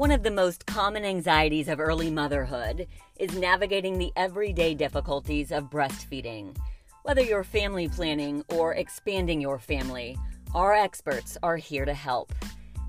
[0.00, 2.86] One of the most common anxieties of early motherhood
[3.18, 6.56] is navigating the everyday difficulties of breastfeeding.
[7.02, 10.16] Whether you're family planning or expanding your family,
[10.54, 12.32] our experts are here to help.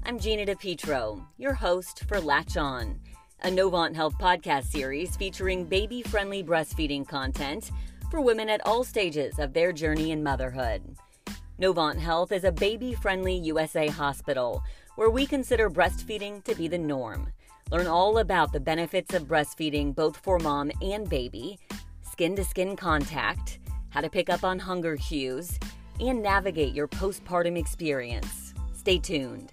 [0.05, 2.97] I'm Gina DePietro, your host for Latch On,
[3.43, 7.71] a Novant Health podcast series featuring baby friendly breastfeeding content
[8.09, 10.95] for women at all stages of their journey in motherhood.
[11.59, 14.63] Novant Health is a baby friendly USA hospital
[14.95, 17.31] where we consider breastfeeding to be the norm.
[17.71, 21.57] Learn all about the benefits of breastfeeding both for mom and baby,
[22.01, 23.59] skin to skin contact,
[23.89, 25.57] how to pick up on hunger cues,
[25.99, 28.53] and navigate your postpartum experience.
[28.73, 29.49] Stay tuned.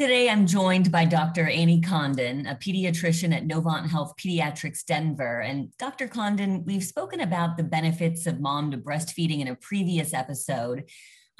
[0.00, 1.48] Today, I'm joined by Dr.
[1.48, 5.40] Annie Condon, a pediatrician at Novant Health Pediatrics Denver.
[5.40, 6.06] And Dr.
[6.06, 10.84] Condon, we've spoken about the benefits of mom to breastfeeding in a previous episode.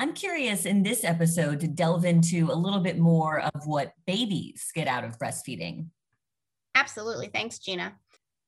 [0.00, 4.72] I'm curious in this episode to delve into a little bit more of what babies
[4.74, 5.86] get out of breastfeeding.
[6.74, 7.28] Absolutely.
[7.28, 7.94] Thanks, Gina.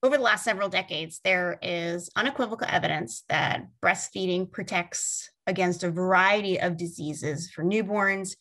[0.03, 6.59] Over the last several decades, there is unequivocal evidence that breastfeeding protects against a variety
[6.59, 8.35] of diseases for newborns,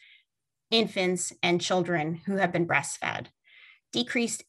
[0.72, 3.28] infants, and children who have been breastfed.
[3.92, 4.44] Decreased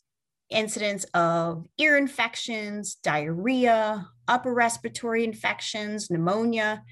[0.50, 6.82] incidence of ear infections, diarrhea, upper respiratory infections, pneumonia,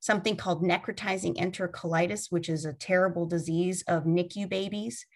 [0.00, 5.06] something called necrotizing enterocolitis, which is a terrible disease of NICU babies,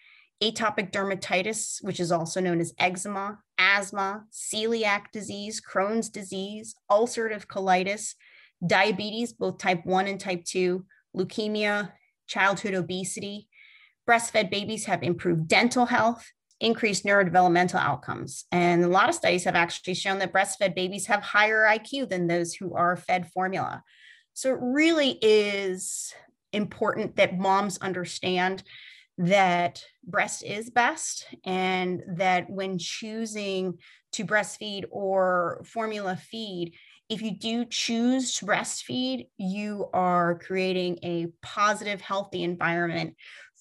[0.42, 8.14] atopic dermatitis, which is also known as eczema, asthma, celiac disease, Crohn's disease, ulcerative colitis,
[8.64, 10.84] diabetes, both type 1 and type 2,
[11.16, 11.92] leukemia,
[12.26, 13.48] childhood obesity.
[14.08, 18.44] Breastfed babies have improved dental health, increased neurodevelopmental outcomes.
[18.52, 22.26] And a lot of studies have actually shown that breastfed babies have higher IQ than
[22.26, 23.82] those who are fed formula.
[24.32, 26.14] So it really is
[26.52, 28.62] important that moms understand
[29.18, 33.78] that breast is best and that when choosing
[34.12, 36.74] to breastfeed or formula feed,
[37.08, 43.14] if you do choose to breastfeed, you are creating a positive, healthy environment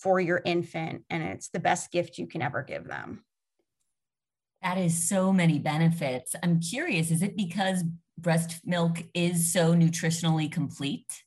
[0.06, 3.26] for your infant, and it's the best gift you can ever give them.
[4.62, 6.36] That is so many benefits.
[6.44, 7.84] I'm curious, is it because
[8.16, 11.24] breast milk is so nutritionally complete?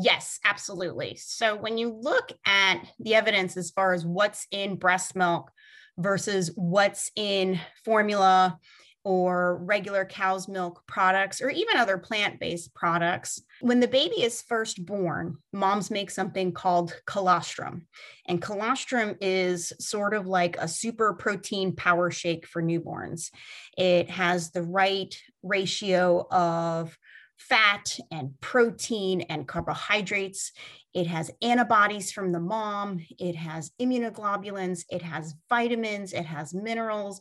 [0.00, 1.16] Yes, absolutely.
[1.16, 5.50] So when you look at the evidence as far as what's in breast milk
[5.98, 8.56] versus what's in formula
[9.04, 14.84] or regular cow's milk products or even other plant-based products when the baby is first
[14.84, 17.86] born moms make something called colostrum
[18.26, 23.30] and colostrum is sort of like a super protein power shake for newborns
[23.76, 26.96] it has the right ratio of
[27.40, 30.52] fat and protein and carbohydrates.
[30.92, 33.04] It has antibodies from the mom.
[33.18, 34.84] It has immunoglobulins.
[34.90, 36.12] It has vitamins.
[36.12, 37.20] It has minerals.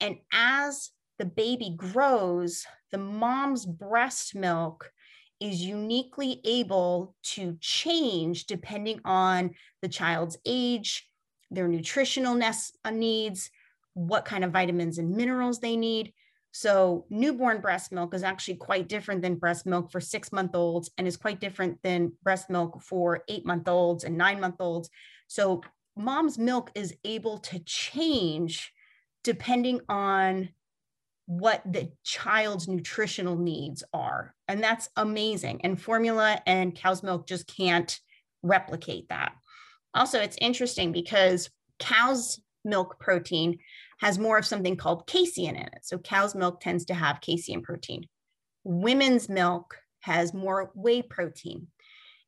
[0.00, 4.92] And as the baby grows, the mom's breast milk
[5.40, 9.50] is uniquely able to change depending on
[9.82, 11.08] the child's age,
[11.50, 13.50] their nutritional uh, needs,
[13.94, 16.12] what kind of vitamins and minerals they need.
[16.52, 20.90] So, newborn breast milk is actually quite different than breast milk for six month olds
[20.96, 24.88] and is quite different than breast milk for eight month olds and nine month olds.
[25.28, 25.62] So,
[25.96, 28.72] mom's milk is able to change
[29.22, 30.48] depending on
[31.26, 34.34] what the child's nutritional needs are.
[34.48, 35.60] And that's amazing.
[35.64, 37.98] And formula and cow's milk just can't
[38.42, 39.32] replicate that.
[39.92, 43.58] Also, it's interesting because cow's milk protein
[43.98, 45.78] has more of something called casein in it.
[45.82, 48.06] So cow's milk tends to have casein protein.
[48.62, 51.68] Women's milk has more whey protein.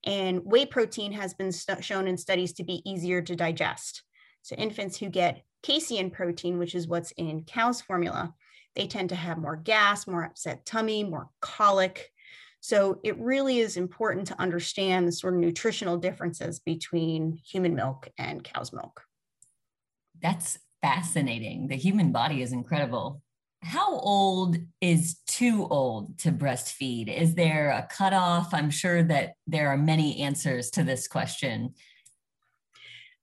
[0.04, 4.02] And whey protein has been st- shown in studies to be easier to digest.
[4.42, 8.34] So infants who get casein protein, which is what's in cow's formula,
[8.74, 12.10] they tend to have more gas, more upset tummy, more colic.
[12.60, 18.08] So it really is important to understand the sort of nutritional differences between human milk
[18.18, 19.02] and cow's milk.
[20.20, 21.68] That's fascinating.
[21.68, 23.22] The human body is incredible.
[23.62, 27.12] How old is too old to breastfeed?
[27.12, 28.54] Is there a cutoff?
[28.54, 31.74] I'm sure that there are many answers to this question.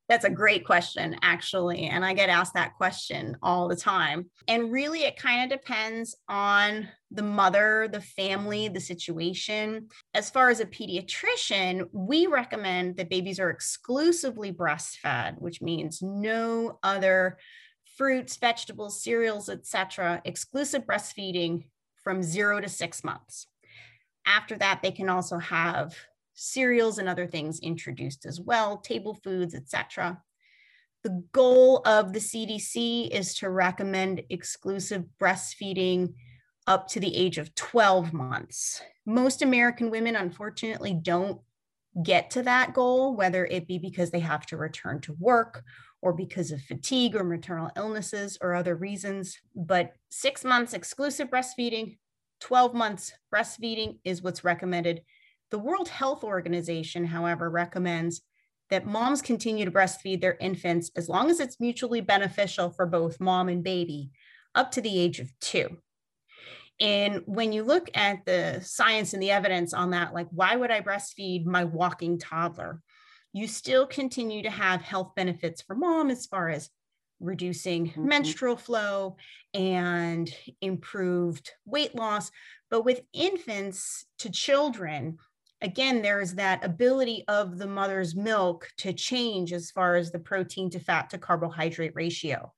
[0.08, 1.88] That's a great question, actually.
[1.88, 4.30] And I get asked that question all the time.
[4.48, 9.88] And really, it kind of depends on the mother, the family, the situation.
[10.14, 16.78] As far as a pediatrician, we recommend that babies are exclusively breastfed, which means no
[16.84, 17.40] other
[17.98, 21.66] fruits, vegetables, cereals, etc., exclusive breastfeeding
[22.04, 23.48] from 0 to 6 months.
[24.28, 25.96] After that, they can also have
[26.36, 30.22] cereals and other things introduced as well, table foods, etc.
[31.04, 36.14] The goal of the CDC is to recommend exclusive breastfeeding
[36.68, 38.82] up to the age of 12 months.
[39.06, 41.40] Most American women, unfortunately, don't
[42.04, 45.64] get to that goal, whether it be because they have to return to work
[46.02, 49.38] or because of fatigue or maternal illnesses or other reasons.
[49.56, 51.98] But six months exclusive breastfeeding,
[52.42, 55.02] 12 months breastfeeding is what's recommended.
[55.52, 58.22] The World Health Organization, however, recommends
[58.70, 63.20] that moms continue to breastfeed their infants as long as it's mutually beneficial for both
[63.20, 64.12] mom and baby
[64.56, 65.78] up to the age of two.
[66.80, 70.72] And when you look at the science and the evidence on that, like, why would
[70.72, 72.82] I breastfeed my walking toddler?
[73.32, 76.70] You still continue to have health benefits for mom as far as
[77.20, 78.08] reducing mm-hmm.
[78.08, 79.18] menstrual flow
[79.54, 80.30] and
[80.62, 82.32] improved weight loss.
[82.70, 85.18] But with infants to children,
[85.62, 90.70] again, there's that ability of the mother's milk to change as far as the protein
[90.72, 92.54] to fat to carbohydrate ratio.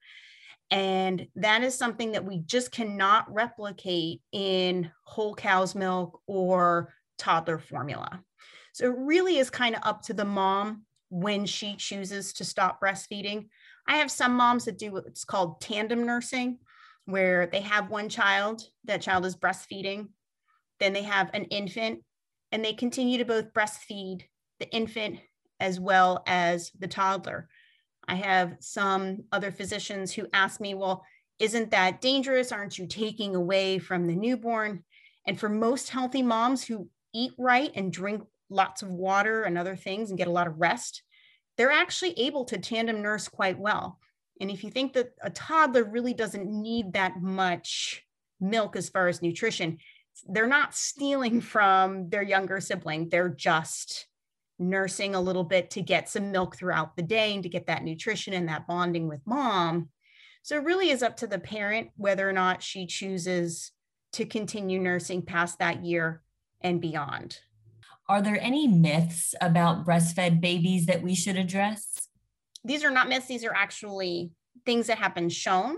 [0.69, 7.57] And that is something that we just cannot replicate in whole cow's milk or toddler
[7.57, 8.21] formula.
[8.73, 12.81] So it really is kind of up to the mom when she chooses to stop
[12.81, 13.47] breastfeeding.
[13.87, 16.59] I have some moms that do what's called tandem nursing,
[17.05, 20.09] where they have one child, that child is breastfeeding,
[20.79, 22.01] then they have an infant,
[22.51, 24.23] and they continue to both breastfeed
[24.59, 25.19] the infant
[25.59, 27.49] as well as the toddler.
[28.07, 31.03] I have some other physicians who ask me, well,
[31.39, 32.51] isn't that dangerous?
[32.51, 34.83] Aren't you taking away from the newborn?
[35.27, 39.75] And for most healthy moms who eat right and drink lots of water and other
[39.75, 41.03] things and get a lot of rest,
[41.57, 43.99] they're actually able to tandem nurse quite well.
[44.39, 48.03] And if you think that a toddler really doesn't need that much
[48.39, 49.79] milk as far as nutrition,
[50.27, 53.09] they're not stealing from their younger sibling.
[53.09, 54.07] They're just
[54.59, 57.83] nursing a little bit to get some milk throughout the day and to get that
[57.83, 59.89] nutrition and that bonding with mom.
[60.41, 63.71] So it really is up to the parent whether or not she chooses
[64.13, 66.23] to continue nursing past that year
[66.61, 67.39] and beyond.
[68.09, 72.07] Are there any myths about breastfed babies that we should address?
[72.63, 74.31] These are not myths, these are actually
[74.65, 75.75] things that have been shown.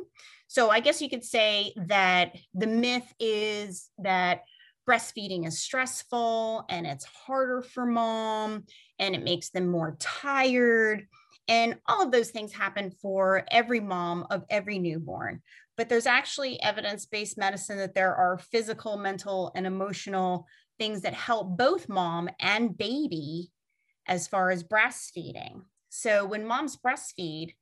[0.50, 4.42] So I guess you could say that the myth is that
[4.90, 8.64] breastfeeding is stressful and it's harder for mom
[8.98, 11.06] and it makes them more tired.
[11.48, 15.44] And all of those things happen for every mom of every newborn.
[15.78, 20.48] But there's actually evidence based medicine that there are physical, mental, and emotional
[20.80, 23.52] things that help both mom and baby
[24.08, 25.62] as far as breastfeeding.
[25.90, 27.54] So when moms breastfeed,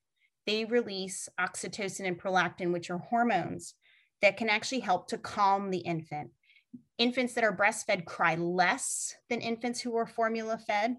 [0.47, 3.75] they release oxytocin and prolactin, which are hormones
[4.23, 6.31] that can actually help to calm the infant
[6.97, 10.95] infants that are breastfed cry less than infants who are formula fed.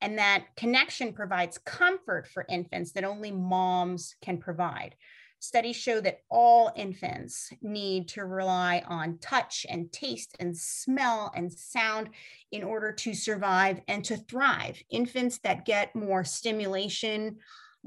[0.00, 4.94] And that connection provides comfort for infants that only moms can provide.
[5.40, 11.52] Studies show that all infants need to rely on touch and taste and smell and
[11.52, 12.10] sound
[12.50, 14.82] in order to survive and to thrive.
[14.90, 17.36] Infants that get more stimulation,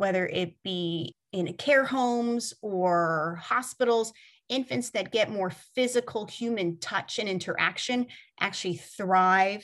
[0.01, 4.13] whether it be in care homes or hospitals,
[4.49, 8.07] infants that get more physical human touch and interaction
[8.39, 9.63] actually thrive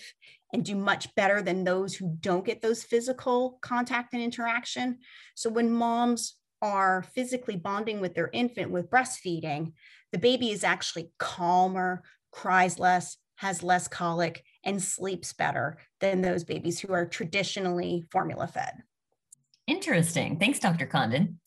[0.53, 4.99] and do much better than those who don't get those physical contact and interaction.
[5.33, 9.73] So when moms are physically bonding with their infant with breastfeeding,
[10.11, 16.43] the baby is actually calmer, cries less, has less colic, and sleeps better than those
[16.43, 18.83] babies who are traditionally formula fed.
[19.67, 20.37] Interesting.
[20.39, 20.85] Thanks, Dr.
[20.85, 21.39] Condon.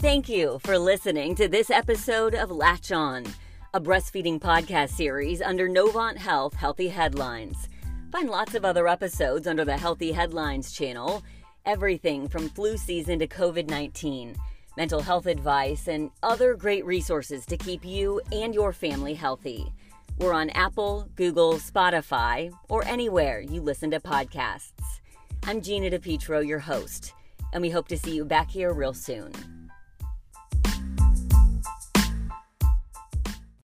[0.00, 3.24] Thank you for listening to this episode of Latch On,
[3.72, 7.68] a breastfeeding podcast series under Novant Health Healthy Headlines.
[8.10, 11.22] Find lots of other episodes under the Healthy Headlines channel,
[11.66, 14.34] everything from flu season to COVID 19,
[14.76, 19.72] mental health advice, and other great resources to keep you and your family healthy.
[20.20, 25.00] We're on Apple, Google, Spotify, or anywhere you listen to podcasts.
[25.44, 27.14] I'm Gina DePietro, your host,
[27.54, 29.59] and we hope to see you back here real soon.